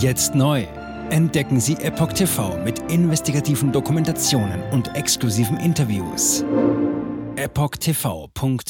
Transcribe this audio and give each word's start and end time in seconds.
Jetzt 0.00 0.34
neu. 0.34 0.66
Entdecken 1.10 1.60
Sie 1.60 1.74
Epoch 1.74 2.14
TV 2.14 2.56
mit 2.64 2.78
investigativen 2.90 3.70
Dokumentationen 3.70 4.62
und 4.70 4.96
exklusiven 4.96 5.58
Interviews. 5.58 6.42
EpochTV.de 7.36 8.68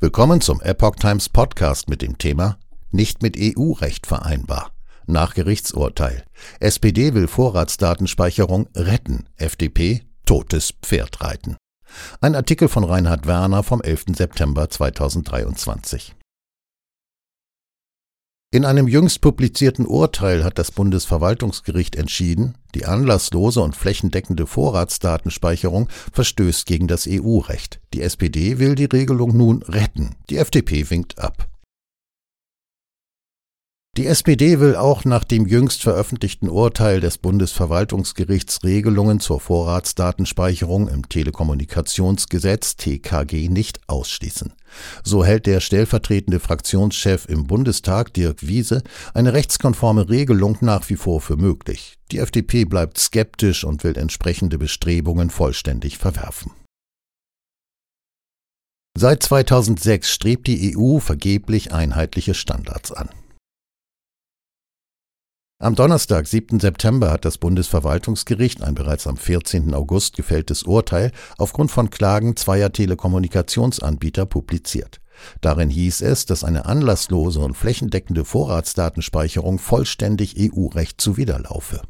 Willkommen 0.00 0.40
zum 0.40 0.62
Epoch 0.62 0.96
Times 0.96 1.28
Podcast 1.28 1.90
mit 1.90 2.00
dem 2.00 2.16
Thema 2.16 2.56
Nicht 2.92 3.22
mit 3.22 3.36
EU-Recht 3.38 4.06
vereinbar. 4.06 4.70
Nach 5.06 5.34
Gerichtsurteil. 5.34 6.24
SPD 6.60 7.12
will 7.12 7.28
Vorratsdatenspeicherung 7.28 8.70
retten. 8.74 9.28
FDP 9.36 10.06
totes 10.24 10.72
Pferd 10.80 11.22
reiten. 11.22 11.58
Ein 12.22 12.34
Artikel 12.34 12.68
von 12.68 12.84
Reinhard 12.84 13.26
Werner 13.26 13.62
vom 13.62 13.82
11. 13.82 14.16
September 14.16 14.70
2023. 14.70 16.16
In 18.54 18.64
einem 18.64 18.86
jüngst 18.86 19.20
publizierten 19.20 19.84
Urteil 19.84 20.44
hat 20.44 20.60
das 20.60 20.70
Bundesverwaltungsgericht 20.70 21.96
entschieden, 21.96 22.54
die 22.76 22.84
anlasslose 22.84 23.60
und 23.60 23.74
flächendeckende 23.74 24.46
Vorratsdatenspeicherung 24.46 25.88
verstößt 26.12 26.64
gegen 26.64 26.86
das 26.86 27.08
EU-Recht. 27.10 27.80
Die 27.94 28.02
SPD 28.02 28.60
will 28.60 28.76
die 28.76 28.84
Regelung 28.84 29.36
nun 29.36 29.64
retten. 29.64 30.14
Die 30.30 30.36
FDP 30.36 30.88
winkt 30.88 31.18
ab. 31.18 31.48
Die 33.96 34.08
SPD 34.08 34.58
will 34.58 34.74
auch 34.74 35.04
nach 35.04 35.22
dem 35.22 35.46
jüngst 35.46 35.82
veröffentlichten 35.82 36.48
Urteil 36.48 37.00
des 37.00 37.16
Bundesverwaltungsgerichts 37.16 38.64
Regelungen 38.64 39.20
zur 39.20 39.38
Vorratsdatenspeicherung 39.38 40.88
im 40.88 41.08
Telekommunikationsgesetz 41.08 42.74
TKG 42.74 43.48
nicht 43.48 43.78
ausschließen. 43.86 44.52
So 45.04 45.24
hält 45.24 45.46
der 45.46 45.60
stellvertretende 45.60 46.40
Fraktionschef 46.40 47.26
im 47.28 47.46
Bundestag 47.46 48.12
Dirk 48.12 48.44
Wiese 48.44 48.82
eine 49.14 49.32
rechtskonforme 49.32 50.08
Regelung 50.08 50.58
nach 50.60 50.88
wie 50.88 50.96
vor 50.96 51.20
für 51.20 51.36
möglich. 51.36 51.96
Die 52.10 52.18
FDP 52.18 52.64
bleibt 52.64 52.98
skeptisch 52.98 53.62
und 53.62 53.84
will 53.84 53.96
entsprechende 53.96 54.58
Bestrebungen 54.58 55.30
vollständig 55.30 55.98
verwerfen. 55.98 56.50
Seit 58.98 59.22
2006 59.22 60.10
strebt 60.10 60.48
die 60.48 60.76
EU 60.76 60.98
vergeblich 60.98 61.72
einheitliche 61.72 62.34
Standards 62.34 62.90
an. 62.90 63.08
Am 65.64 65.74
Donnerstag, 65.74 66.26
7. 66.26 66.60
September, 66.60 67.10
hat 67.10 67.24
das 67.24 67.38
Bundesverwaltungsgericht 67.38 68.62
ein 68.62 68.74
bereits 68.74 69.06
am 69.06 69.16
14. 69.16 69.72
August 69.72 70.14
gefälltes 70.14 70.64
Urteil 70.64 71.10
aufgrund 71.38 71.70
von 71.70 71.88
Klagen 71.88 72.36
zweier 72.36 72.70
Telekommunikationsanbieter 72.70 74.26
publiziert. 74.26 75.00
Darin 75.40 75.70
hieß 75.70 76.02
es, 76.02 76.26
dass 76.26 76.44
eine 76.44 76.66
anlasslose 76.66 77.40
und 77.40 77.56
flächendeckende 77.56 78.26
Vorratsdatenspeicherung 78.26 79.58
vollständig 79.58 80.36
EU-Recht 80.38 81.00
zuwiderlaufe. 81.00 81.80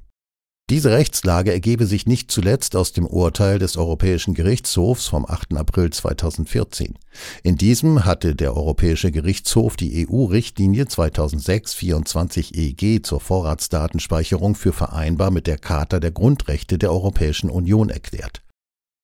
Diese 0.70 0.92
Rechtslage 0.92 1.52
ergebe 1.52 1.84
sich 1.84 2.06
nicht 2.06 2.30
zuletzt 2.30 2.74
aus 2.74 2.92
dem 2.92 3.06
Urteil 3.06 3.58
des 3.58 3.76
Europäischen 3.76 4.32
Gerichtshofs 4.32 5.08
vom 5.08 5.26
8. 5.26 5.58
April 5.58 5.90
2014. 5.90 6.94
In 7.42 7.56
diesem 7.56 8.06
hatte 8.06 8.34
der 8.34 8.56
Europäische 8.56 9.12
Gerichtshof 9.12 9.76
die 9.76 10.08
EU-Richtlinie 10.08 10.84
2006-24-EG 10.84 13.02
zur 13.02 13.20
Vorratsdatenspeicherung 13.20 14.54
für 14.54 14.72
vereinbar 14.72 15.30
mit 15.30 15.46
der 15.46 15.58
Charta 15.58 16.00
der 16.00 16.12
Grundrechte 16.12 16.78
der 16.78 16.92
Europäischen 16.92 17.50
Union 17.50 17.90
erklärt. 17.90 18.40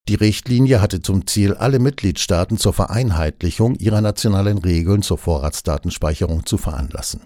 Die 0.09 0.15
Richtlinie 0.15 0.81
hatte 0.81 1.03
zum 1.03 1.27
Ziel, 1.27 1.53
alle 1.53 1.77
Mitgliedstaaten 1.77 2.57
zur 2.57 2.73
Vereinheitlichung 2.73 3.75
ihrer 3.75 4.01
nationalen 4.01 4.57
Regeln 4.57 5.03
zur 5.03 5.19
Vorratsdatenspeicherung 5.19 6.47
zu 6.47 6.57
veranlassen. 6.57 7.21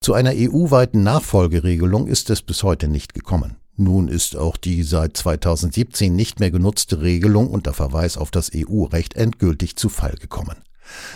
Zu 0.00 0.14
einer 0.14 0.30
EU-weiten 0.32 1.02
Nachfolgeregelung 1.02 2.06
ist 2.06 2.30
es 2.30 2.40
bis 2.40 2.62
heute 2.62 2.86
nicht 2.86 3.14
gekommen. 3.14 3.56
Nun 3.76 4.08
ist 4.08 4.36
auch 4.36 4.56
die 4.56 4.82
seit 4.84 5.16
2017 5.16 6.14
nicht 6.14 6.38
mehr 6.38 6.50
genutzte 6.50 7.00
Regelung 7.02 7.50
unter 7.50 7.74
Verweis 7.74 8.16
auf 8.16 8.30
das 8.30 8.52
EU-Recht 8.54 9.14
endgültig 9.14 9.76
zu 9.76 9.88
Fall 9.88 10.14
gekommen. 10.14 10.56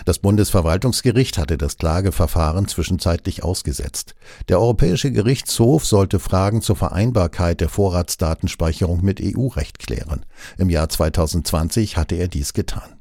Das 0.05 0.19
Bundesverwaltungsgericht 0.19 1.39
hatte 1.39 1.59
das 1.59 1.77
Klageverfahren 1.77 2.69
zwischenzeitlich 2.69 3.45
ausgesetzt. 3.45 4.15
Der 4.49 4.61
Europäische 4.61 5.13
Gerichtshof 5.13 5.85
sollte 5.85 6.19
Fragen 6.19 6.63
zur 6.63 6.77
Vereinbarkeit 6.77 7.61
der 7.61 7.69
Vorratsdatenspeicherung 7.69 9.05
mit 9.05 9.21
EU-Recht 9.23 9.79
klären. 9.79 10.25
Im 10.57 10.71
Jahr 10.71 10.89
2020 10.89 11.97
hatte 11.97 12.17
er 12.17 12.29
dies 12.29 12.55
getan. 12.55 13.01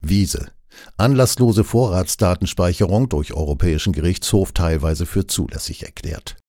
Wiese. 0.00 0.48
Anlasslose 0.96 1.64
Vorratsdatenspeicherung 1.64 3.10
durch 3.10 3.34
Europäischen 3.34 3.92
Gerichtshof 3.92 4.52
teilweise 4.52 5.04
für 5.04 5.26
zulässig 5.26 5.84
erklärt. 5.84 6.41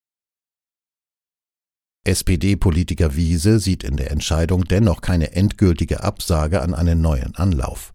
SPD-Politiker 2.06 3.16
Wiese 3.16 3.60
sieht 3.60 3.84
in 3.84 3.96
der 3.96 4.12
Entscheidung 4.12 4.66
dennoch 4.66 5.02
keine 5.02 5.34
endgültige 5.34 6.04
Absage 6.04 6.62
an 6.62 6.74
einen 6.74 7.00
neuen 7.00 7.36
Anlauf. 7.36 7.94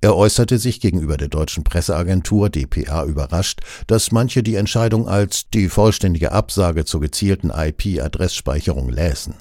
Er 0.00 0.16
äußerte 0.16 0.58
sich 0.58 0.80
gegenüber 0.80 1.16
der 1.16 1.28
deutschen 1.28 1.62
Presseagentur 1.62 2.48
dpa 2.48 3.04
überrascht, 3.04 3.60
dass 3.86 4.12
manche 4.12 4.42
die 4.42 4.56
Entscheidung 4.56 5.08
als 5.08 5.48
die 5.50 5.68
vollständige 5.68 6.32
Absage 6.32 6.84
zur 6.84 7.00
gezielten 7.00 7.50
IP-Adressspeicherung 7.50 8.88
läsen. 8.88 9.34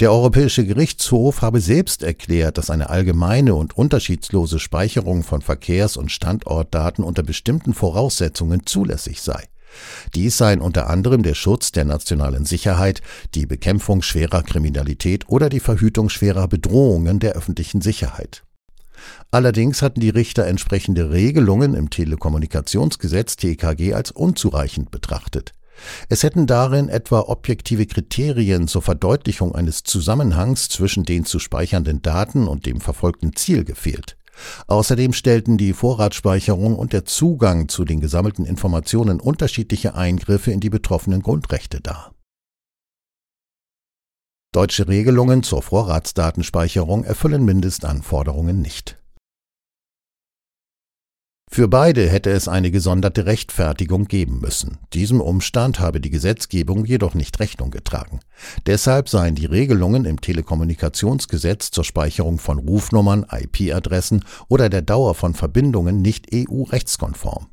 Der 0.00 0.10
Europäische 0.10 0.64
Gerichtshof 0.64 1.42
habe 1.42 1.60
selbst 1.60 2.02
erklärt, 2.02 2.58
dass 2.58 2.70
eine 2.70 2.90
allgemeine 2.90 3.54
und 3.54 3.76
unterschiedslose 3.76 4.58
Speicherung 4.58 5.22
von 5.22 5.42
Verkehrs- 5.42 5.96
und 5.96 6.10
Standortdaten 6.10 7.04
unter 7.04 7.22
bestimmten 7.22 7.72
Voraussetzungen 7.72 8.66
zulässig 8.66 9.20
sei. 9.20 9.44
Dies 10.14 10.36
seien 10.36 10.60
unter 10.60 10.88
anderem 10.90 11.22
der 11.22 11.34
Schutz 11.34 11.72
der 11.72 11.84
nationalen 11.84 12.44
Sicherheit, 12.44 13.00
die 13.34 13.46
Bekämpfung 13.46 14.02
schwerer 14.02 14.42
Kriminalität 14.42 15.28
oder 15.28 15.48
die 15.48 15.60
Verhütung 15.60 16.08
schwerer 16.08 16.48
Bedrohungen 16.48 17.18
der 17.18 17.32
öffentlichen 17.32 17.80
Sicherheit. 17.80 18.44
Allerdings 19.30 19.82
hatten 19.82 20.00
die 20.00 20.10
Richter 20.10 20.46
entsprechende 20.46 21.10
Regelungen 21.10 21.74
im 21.74 21.90
Telekommunikationsgesetz 21.90 23.36
TKG 23.36 23.94
als 23.94 24.10
unzureichend 24.10 24.90
betrachtet. 24.90 25.52
Es 26.08 26.22
hätten 26.22 26.46
darin 26.46 26.88
etwa 26.88 27.20
objektive 27.20 27.86
Kriterien 27.86 28.68
zur 28.68 28.82
Verdeutlichung 28.82 29.54
eines 29.54 29.82
Zusammenhangs 29.82 30.68
zwischen 30.68 31.04
den 31.04 31.24
zu 31.24 31.38
speichernden 31.38 32.02
Daten 32.02 32.46
und 32.46 32.66
dem 32.66 32.80
verfolgten 32.80 33.34
Ziel 33.34 33.64
gefehlt. 33.64 34.16
Außerdem 34.66 35.12
stellten 35.12 35.58
die 35.58 35.72
Vorratsspeicherung 35.72 36.76
und 36.76 36.92
der 36.92 37.04
Zugang 37.04 37.68
zu 37.68 37.84
den 37.84 38.00
gesammelten 38.00 38.46
Informationen 38.46 39.20
unterschiedliche 39.20 39.94
Eingriffe 39.94 40.52
in 40.52 40.60
die 40.60 40.70
betroffenen 40.70 41.22
Grundrechte 41.22 41.80
dar. 41.80 42.14
Deutsche 44.52 44.86
Regelungen 44.86 45.42
zur 45.42 45.62
Vorratsdatenspeicherung 45.62 47.04
erfüllen 47.04 47.44
Mindestanforderungen 47.44 48.60
nicht. 48.60 49.01
Für 51.54 51.68
beide 51.68 52.08
hätte 52.08 52.30
es 52.30 52.48
eine 52.48 52.70
gesonderte 52.70 53.26
Rechtfertigung 53.26 54.06
geben 54.06 54.40
müssen. 54.40 54.78
Diesem 54.94 55.20
Umstand 55.20 55.80
habe 55.80 56.00
die 56.00 56.08
Gesetzgebung 56.08 56.86
jedoch 56.86 57.12
nicht 57.12 57.38
Rechnung 57.40 57.70
getragen. 57.70 58.20
Deshalb 58.64 59.10
seien 59.10 59.34
die 59.34 59.44
Regelungen 59.44 60.06
im 60.06 60.18
Telekommunikationsgesetz 60.18 61.70
zur 61.70 61.84
Speicherung 61.84 62.38
von 62.38 62.58
Rufnummern, 62.58 63.26
IP-Adressen 63.30 64.24
oder 64.48 64.70
der 64.70 64.80
Dauer 64.80 65.14
von 65.14 65.34
Verbindungen 65.34 66.00
nicht 66.00 66.28
EU-rechtskonform. 66.34 67.48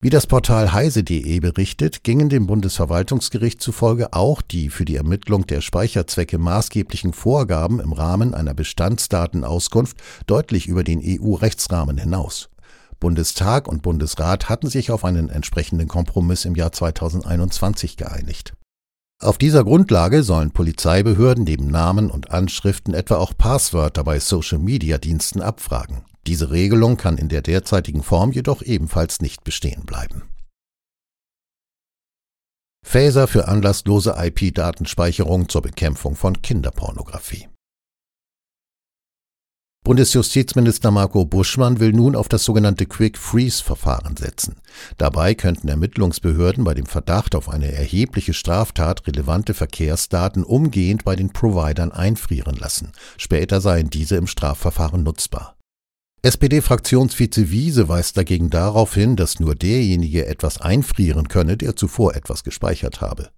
Wie 0.00 0.10
das 0.10 0.26
Portal 0.26 0.72
heise.de 0.72 1.38
berichtet, 1.38 2.02
gingen 2.02 2.28
dem 2.28 2.48
Bundesverwaltungsgericht 2.48 3.62
zufolge 3.62 4.14
auch 4.14 4.42
die 4.42 4.68
für 4.68 4.84
die 4.84 4.96
Ermittlung 4.96 5.46
der 5.46 5.60
Speicherzwecke 5.60 6.38
maßgeblichen 6.38 7.12
Vorgaben 7.12 7.78
im 7.78 7.92
Rahmen 7.92 8.34
einer 8.34 8.54
Bestandsdatenauskunft 8.54 9.96
deutlich 10.26 10.66
über 10.66 10.82
den 10.82 11.00
EU-Rechtsrahmen 11.00 11.98
hinaus. 11.98 12.48
Bundestag 13.00 13.68
und 13.68 13.82
Bundesrat 13.82 14.48
hatten 14.48 14.68
sich 14.68 14.90
auf 14.90 15.04
einen 15.04 15.28
entsprechenden 15.28 15.88
Kompromiss 15.88 16.44
im 16.44 16.54
Jahr 16.54 16.72
2021 16.72 17.96
geeinigt. 17.96 18.54
Auf 19.20 19.36
dieser 19.36 19.64
Grundlage 19.64 20.22
sollen 20.22 20.52
Polizeibehörden 20.52 21.44
neben 21.44 21.66
Namen 21.68 22.10
und 22.10 22.30
Anschriften 22.30 22.94
etwa 22.94 23.16
auch 23.16 23.32
Passwörter 23.36 24.04
bei 24.04 24.20
Social-Media-Diensten 24.20 25.42
abfragen. 25.42 26.04
Diese 26.26 26.50
Regelung 26.50 26.96
kann 26.96 27.18
in 27.18 27.28
der 27.28 27.42
derzeitigen 27.42 28.02
Form 28.02 28.32
jedoch 28.32 28.62
ebenfalls 28.62 29.20
nicht 29.20 29.42
bestehen 29.42 29.84
bleiben. 29.86 30.22
Phaser 32.84 33.26
für 33.26 33.48
anlasslose 33.48 34.14
IP-Datenspeicherung 34.16 35.48
zur 35.48 35.62
Bekämpfung 35.62 36.14
von 36.14 36.40
Kinderpornografie. 36.40 37.48
Bundesjustizminister 39.88 40.90
Marco 40.90 41.24
Buschmann 41.24 41.80
will 41.80 41.94
nun 41.94 42.14
auf 42.14 42.28
das 42.28 42.44
sogenannte 42.44 42.84
Quick-Freeze-Verfahren 42.84 44.18
setzen. 44.18 44.56
Dabei 44.98 45.34
könnten 45.34 45.66
Ermittlungsbehörden 45.68 46.62
bei 46.62 46.74
dem 46.74 46.84
Verdacht 46.84 47.34
auf 47.34 47.48
eine 47.48 47.72
erhebliche 47.72 48.34
Straftat 48.34 49.06
relevante 49.06 49.54
Verkehrsdaten 49.54 50.44
umgehend 50.44 51.04
bei 51.04 51.16
den 51.16 51.30
Providern 51.30 51.90
einfrieren 51.90 52.56
lassen. 52.56 52.92
Später 53.16 53.62
seien 53.62 53.88
diese 53.88 54.16
im 54.16 54.26
Strafverfahren 54.26 55.02
nutzbar. 55.04 55.57
SPD-Fraktionsvize 56.28 57.50
Wiese 57.50 57.88
weist 57.88 58.18
dagegen 58.18 58.50
darauf 58.50 58.92
hin, 58.92 59.16
dass 59.16 59.40
nur 59.40 59.54
derjenige 59.54 60.26
etwas 60.26 60.60
einfrieren 60.60 61.28
könne, 61.28 61.56
der 61.56 61.74
zuvor 61.74 62.14
etwas 62.16 62.44
gespeichert 62.44 63.00
habe. 63.00 63.30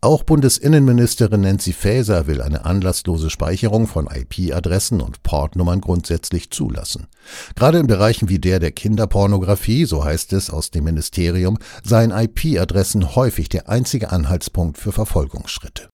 Auch 0.00 0.22
Bundesinnenministerin 0.22 1.42
Nancy 1.42 1.74
Faeser 1.74 2.26
will 2.26 2.40
eine 2.40 2.64
anlasslose 2.64 3.28
Speicherung 3.28 3.86
von 3.86 4.08
IP-Adressen 4.10 5.02
und 5.02 5.22
Portnummern 5.22 5.82
grundsätzlich 5.82 6.50
zulassen. 6.50 7.06
Gerade 7.54 7.80
in 7.80 7.86
Bereichen 7.86 8.30
wie 8.30 8.38
der 8.38 8.60
der 8.60 8.72
Kinderpornografie, 8.72 9.84
so 9.84 10.02
heißt 10.02 10.32
es 10.32 10.48
aus 10.48 10.70
dem 10.70 10.84
Ministerium, 10.84 11.58
seien 11.84 12.12
IP-Adressen 12.12 13.14
häufig 13.14 13.50
der 13.50 13.68
einzige 13.68 14.10
Anhaltspunkt 14.10 14.78
für 14.78 14.92
Verfolgungsschritte. 14.92 15.90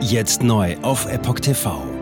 Jetzt 0.00 0.42
neu 0.42 0.76
auf 0.78 1.06
Epoch 1.06 1.38
TV. 1.38 2.01